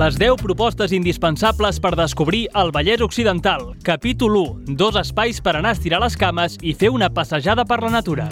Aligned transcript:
Les 0.00 0.16
10 0.16 0.40
propostes 0.40 0.94
indispensables 0.96 1.76
per 1.76 1.92
descobrir 1.98 2.46
el 2.56 2.70
Vallès 2.72 3.02
Occidental. 3.04 3.74
Capítol 3.84 4.38
1. 4.40 4.76
Dos 4.80 4.96
espais 4.96 5.42
per 5.44 5.58
anar 5.58 5.74
a 5.74 5.76
estirar 5.76 6.00
les 6.00 6.16
cames 6.16 6.56
i 6.62 6.72
fer 6.72 6.88
una 6.88 7.10
passejada 7.12 7.66
per 7.68 7.82
la 7.84 7.92
natura. 7.92 8.28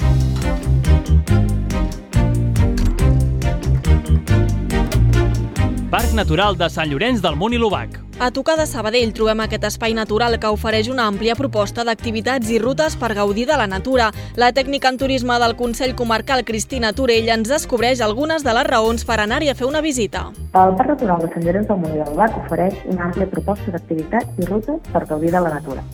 Parc 5.93 6.13
Natural 6.17 6.57
de 6.57 6.73
Sant 6.73 6.89
Llorenç 6.89 7.21
del 7.21 7.37
Munt 7.37 7.53
i 7.53 7.61
l'Obac. 7.61 8.08
A 8.21 8.33
tocar 8.33 8.57
de 8.59 8.65
Sabadell 8.67 9.13
trobem 9.15 9.39
aquest 9.45 9.63
espai 9.69 9.93
natural 9.95 10.33
que 10.43 10.49
ofereix 10.51 10.89
una 10.91 11.05
àmplia 11.07 11.37
proposta 11.39 11.85
d'activitats 11.87 12.49
i 12.51 12.57
rutes 12.59 12.97
per 12.99 13.13
gaudir 13.15 13.45
de 13.47 13.55
la 13.61 13.69
natura. 13.71 14.09
La 14.35 14.49
tècnica 14.51 14.91
en 14.91 14.97
turisme 14.99 15.37
del 15.39 15.55
Consell 15.55 15.95
Comarcal 15.95 16.43
Cristina 16.45 16.91
Torell 16.93 17.29
ens 17.31 17.47
descobreix 17.47 18.01
algunes 18.03 18.43
de 18.43 18.55
les 18.57 18.67
raons 18.67 19.05
per 19.07 19.21
anar-hi 19.23 19.53
a 19.53 19.55
fer 19.55 19.69
una 19.69 19.83
visita. 19.85 20.25
El 20.51 20.75
Parc 20.81 20.97
Natural 20.97 21.23
de 21.23 21.45
Llorenç 21.45 21.69
del 21.69 21.79
Munt 21.79 21.95
i 21.95 22.01
l'Obac 22.01 22.35
ofereix 22.41 22.81
una 22.91 23.05
àmplia 23.07 23.29
proposta 23.31 23.71
d'activitats 23.71 24.43
i 24.43 24.49
rutes 24.49 24.89
per 24.91 25.05
gaudir 25.07 25.31
de 25.37 25.43
la 25.45 25.53
natura. 25.55 25.85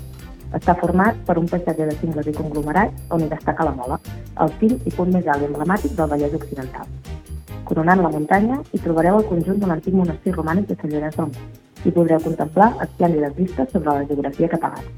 Està 0.57 0.73
format 0.81 1.19
per 1.27 1.37
un 1.37 1.51
paisatge 1.51 1.91
de 1.91 1.99
cingles 1.99 2.31
i 2.33 2.35
conglomerats 2.39 3.13
on 3.13 3.21
hi 3.21 3.29
destaca 3.35 3.67
la 3.69 3.75
Mola, 3.77 3.99
el 4.41 4.55
cim 4.63 4.79
i 4.81 4.95
punt 4.97 5.13
més 5.13 5.29
alt 5.29 5.45
i 5.45 5.51
emblemàtic 5.51 5.93
del 5.93 6.09
Vallès 6.15 6.41
Occidental. 6.41 6.89
Coronant 7.69 8.01
la 8.01 8.15
muntanya 8.17 8.63
hi 8.73 8.81
trobareu 8.81 9.21
el 9.21 9.29
conjunt 9.29 9.61
de 9.61 9.69
l'antic 9.69 9.93
monestir 10.01 10.33
romànic 10.39 10.73
de 10.73 10.79
Sant 10.81 10.97
Llorenç 10.97 11.21
del 11.21 11.29
Munt 11.29 11.64
i 11.85 11.93
podreu 11.93 12.21
contemplar 12.25 12.73
esplèndides 12.85 13.37
vistes 13.37 13.71
sobre 13.73 13.93
la 13.93 14.07
geografia 14.09 14.49
catalana. 14.49 14.91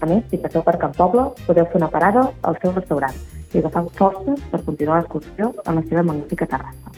A 0.00 0.08
més, 0.08 0.24
si 0.30 0.40
passeu 0.40 0.62
per 0.64 0.78
Camp 0.80 0.94
Poble, 0.96 1.26
podeu 1.46 1.66
fer 1.68 1.80
una 1.80 1.90
parada 1.92 2.24
al 2.48 2.56
seu 2.62 2.72
restaurant 2.72 3.16
i 3.52 3.60
agafar 3.60 3.84
forces 3.98 4.42
per 4.52 4.62
continuar 4.64 5.00
l'excursió 5.00 5.50
en 5.66 5.80
la 5.80 5.84
seva 5.90 6.06
magnífica 6.06 6.48
terrassa. 6.54 6.94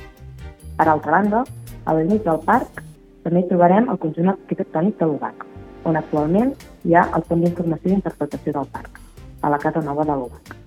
Per 0.78 0.88
altra 0.88 1.16
banda, 1.18 1.42
a 1.84 1.96
l'inici 1.98 2.24
del 2.28 2.42
parc 2.46 2.82
també 3.24 3.42
hi 3.42 3.48
trobarem 3.50 3.90
el 3.90 4.00
conjunt 4.06 4.32
arquitectònic 4.36 4.98
de 5.00 5.10
l'UBAC, 5.10 5.46
on 5.90 5.98
actualment 5.98 6.54
hi 6.86 6.94
ha 6.94 7.08
el 7.16 7.26
punt 7.28 7.42
d'informació 7.42 7.90
i 7.90 7.98
interpretació 8.00 8.58
del 8.58 8.74
parc, 8.78 9.00
a 9.42 9.50
la 9.50 9.62
Casa 9.62 9.82
Nova 9.82 10.06
de 10.06 10.18
l'UBAC. 10.18 10.61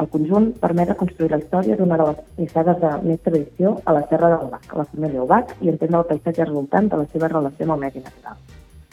El 0.00 0.08
conjunt 0.08 0.46
permet 0.60 0.88
reconstruir 0.88 1.30
la 1.30 1.38
història 1.42 1.76
d'una 1.76 1.98
de 2.00 2.06
les 2.08 2.22
nissagues 2.38 2.80
de 2.80 2.92
més 3.04 3.20
tradició 3.20 3.74
a 3.84 3.92
la 3.98 4.06
Serra 4.08 4.30
de 4.32 4.38
l'Obac, 4.40 4.72
la 4.78 4.86
família 4.88 5.22
Obac, 5.26 5.52
i 5.60 5.68
entendre 5.68 6.00
el 6.00 6.08
paisatge 6.08 6.48
resultant 6.48 6.88
de 6.88 7.02
la 7.02 7.06
seva 7.12 7.28
relació 7.28 7.68
amb 7.68 7.76
el 7.76 7.84
medi 7.84 8.00
natural. 8.06 8.40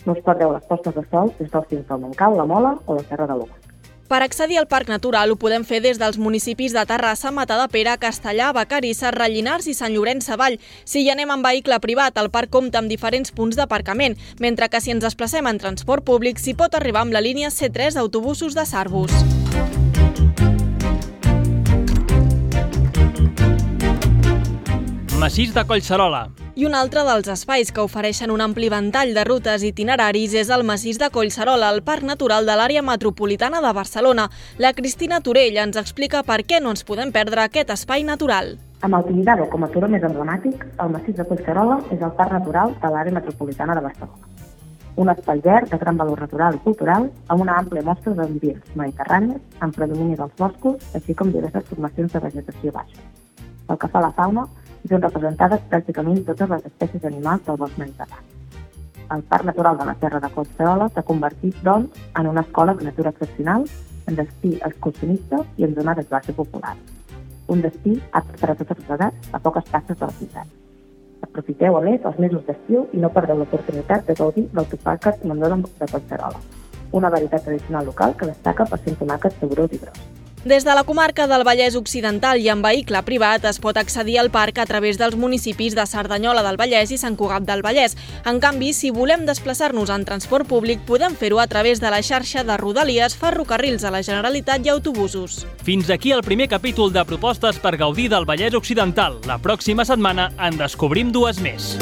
No 0.06 0.18
us 0.18 0.22
perdeu 0.26 0.52
les 0.52 0.68
postes 0.68 0.96
de 0.96 1.06
sol 1.08 1.32
des 1.40 1.52
del 1.52 1.66
cim 1.72 1.88
del 1.88 2.04
Montcal, 2.04 2.36
la 2.36 2.46
Mola 2.46 2.76
o 2.86 3.00
la 3.00 3.08
Serra 3.08 3.28
de 3.32 3.40
l'Obac. 3.40 3.66
Per 4.10 4.24
accedir 4.26 4.58
al 4.58 4.66
Parc 4.68 4.90
Natural 4.90 5.30
ho 5.30 5.36
podem 5.38 5.62
fer 5.64 5.84
des 5.86 6.00
dels 6.02 6.18
municipis 6.18 6.74
de 6.74 6.82
Terrassa, 6.90 7.30
Matadepera, 7.32 7.94
Castellà, 8.02 8.48
Vacarisses, 8.58 9.14
Rellinars 9.14 9.68
i 9.70 9.76
Sant 9.78 9.94
Llorenç 9.94 10.26
Savall. 10.26 10.58
Si 10.84 11.04
hi 11.04 11.12
anem 11.14 11.30
en 11.30 11.46
vehicle 11.46 11.78
privat, 11.80 12.18
el 12.18 12.32
parc 12.34 12.50
compta 12.50 12.82
amb 12.82 12.90
diferents 12.90 13.30
punts 13.32 13.60
d'aparcament, 13.60 14.18
mentre 14.42 14.68
que 14.68 14.82
si 14.82 14.92
ens 14.96 15.06
desplacem 15.06 15.46
en 15.46 15.62
transport 15.62 16.04
públic 16.04 16.42
s'hi 16.42 16.58
pot 16.58 16.74
arribar 16.74 17.06
amb 17.06 17.14
la 17.14 17.22
línia 17.22 17.54
C3 17.54 18.02
d'autobusos 18.02 18.58
de 18.58 18.66
Sarbus. 18.66 19.14
Massís 25.20 25.54
de 25.54 25.66
Collserola. 25.68 26.30
I 26.56 26.64
un 26.64 26.76
altre 26.80 27.02
dels 27.04 27.28
espais 27.28 27.74
que 27.76 27.84
ofereixen 27.84 28.32
un 28.32 28.40
ampli 28.40 28.70
ventall 28.72 29.10
de 29.12 29.26
rutes 29.28 29.66
i 29.66 29.74
itineraris 29.74 30.32
és 30.40 30.48
el 30.56 30.62
Massís 30.64 30.96
de 31.02 31.10
Collserola, 31.12 31.74
el 31.76 31.82
Parc 31.84 32.06
Natural 32.08 32.46
de 32.48 32.56
l'àrea 32.56 32.80
metropolitana 32.88 33.60
de 33.60 33.74
Barcelona. 33.76 34.30
La 34.64 34.72
Cristina 34.78 35.20
Torell 35.20 35.60
ens 35.60 35.76
explica 35.82 36.22
per 36.24 36.38
què 36.48 36.62
no 36.64 36.72
ens 36.72 36.86
podem 36.88 37.12
perdre 37.12 37.44
aquest 37.44 37.74
espai 37.76 38.06
natural. 38.08 38.54
Amb 38.80 38.96
el 38.96 39.04
Tibidabo 39.10 39.50
com 39.52 39.68
a 39.68 39.70
turó 39.74 39.90
més 39.92 40.06
emblemàtic, 40.08 40.64
el 40.80 40.94
Massís 40.96 41.20
de 41.20 41.28
Collserola 41.28 41.82
és 41.92 42.00
el 42.00 42.16
parc 42.16 42.38
natural 42.38 42.72
de 42.80 42.94
l'àrea 42.94 43.18
metropolitana 43.20 43.76
de 43.76 43.84
Barcelona. 43.90 44.32
Un 45.04 45.12
espai 45.12 45.44
verd 45.44 45.68
de 45.74 45.82
gran 45.84 46.00
valor 46.00 46.24
natural 46.24 46.56
i 46.56 46.64
cultural 46.64 47.10
amb 47.28 47.44
una 47.44 47.60
àmplia 47.60 47.84
mostra 47.84 48.16
d'ambients 48.16 48.72
mediterranis 48.72 49.60
amb 49.60 49.76
predomini 49.76 50.16
dels 50.16 50.40
boscos, 50.40 50.80
així 50.96 51.12
com 51.12 51.36
diverses 51.36 51.68
formacions 51.68 52.16
de 52.16 52.24
vegetació 52.30 52.72
baixa. 52.72 53.04
Pel 53.68 53.78
que 53.78 53.92
fa 53.92 54.00
a 54.00 54.08
la 54.08 54.16
fauna, 54.16 54.48
són 54.88 55.02
representades 55.02 55.64
pràcticament 55.72 56.22
totes 56.28 56.50
les 56.50 56.68
espècies 56.70 57.08
animals 57.10 57.44
del 57.46 57.58
bosc 57.58 57.78
mediterrani. 57.82 58.38
El 59.12 59.24
Parc 59.24 59.46
Natural 59.46 59.78
de 59.78 59.86
la 59.86 59.96
Serra 60.00 60.20
de 60.22 60.30
Collserola 60.30 60.88
s'ha 60.94 61.04
convertit, 61.04 61.56
doncs, 61.66 61.98
en 62.20 62.28
una 62.30 62.44
escola 62.46 62.76
de 62.78 62.86
natura 62.86 63.10
excepcional, 63.10 63.66
en 64.08 64.16
destí 64.16 64.54
excursionista 64.66 65.42
i 65.58 65.66
en 65.66 65.74
zona 65.76 65.96
d'esbarce 65.98 66.34
popular. 66.38 66.76
Un 67.48 67.64
destí 67.66 67.96
apte 68.12 68.38
per 68.38 68.52
a 68.52 68.56
totes 68.62 68.78
les 68.84 68.94
edats 68.98 69.34
a 69.34 69.42
poques 69.42 69.66
passes 69.74 69.98
de 69.98 70.06
la 70.06 70.18
ciutat. 70.20 70.56
Aprofiteu, 71.26 71.78
a 71.78 71.82
més, 71.82 72.06
els 72.06 72.22
mesos 72.22 72.46
d'estiu 72.46 72.86
i 72.94 73.02
no 73.02 73.10
perdeu 73.18 73.42
l'oportunitat 73.42 74.06
de 74.08 74.16
gaudir 74.22 74.46
del 74.54 74.70
topàquet 74.72 75.26
Mandó 75.26 75.50
de 75.58 75.92
Collserola, 75.92 76.46
una 76.92 77.10
varietat 77.10 77.44
tradicional 77.50 77.86
local 77.86 78.16
que 78.16 78.30
destaca 78.30 78.66
per 78.66 78.80
ser 78.80 78.94
un 78.94 79.04
tomàquet 79.04 79.42
saborós 79.42 79.74
i 79.74 79.82
gros. 79.84 80.19
Des 80.46 80.64
de 80.64 80.74
la 80.74 80.86
comarca 80.86 81.28
del 81.28 81.44
Vallès 81.44 81.76
Occidental 81.76 82.40
i 82.40 82.48
en 82.48 82.62
vehicle 82.64 83.02
privat 83.04 83.44
es 83.50 83.58
pot 83.60 83.76
accedir 83.76 84.16
al 84.22 84.30
parc 84.32 84.62
a 84.64 84.66
través 84.66 84.96
dels 84.98 85.18
municipis 85.20 85.76
de 85.76 85.84
Cerdanyola 85.84 86.46
del 86.46 86.56
Vallès 86.56 86.94
i 86.96 86.98
Sant 86.98 87.18
Cugat 87.20 87.44
del 87.44 87.60
Vallès. 87.62 87.98
En 88.24 88.40
canvi, 88.40 88.72
si 88.72 88.88
volem 88.96 89.26
desplaçar-nos 89.28 89.92
en 89.92 90.06
transport 90.08 90.48
públic, 90.48 90.86
podem 90.88 91.18
fer-ho 91.20 91.42
a 91.44 91.48
través 91.52 91.84
de 91.84 91.92
la 91.92 92.00
xarxa 92.00 92.46
de 92.48 92.56
rodalies, 92.56 93.18
ferrocarrils 93.20 93.84
a 93.84 93.92
la 93.92 94.02
Generalitat 94.02 94.64
i 94.64 94.72
autobusos. 94.72 95.44
Fins 95.68 95.92
aquí 95.92 96.16
el 96.16 96.24
primer 96.24 96.48
capítol 96.48 96.94
de 96.94 97.04
propostes 97.04 97.60
per 97.60 97.76
gaudir 97.76 98.08
del 98.08 98.24
Vallès 98.24 98.56
Occidental. 98.56 99.20
La 99.28 99.42
pròxima 99.44 99.84
setmana 99.84 100.32
en 100.40 100.56
descobrim 100.56 101.12
dues 101.12 101.44
més. 101.44 101.76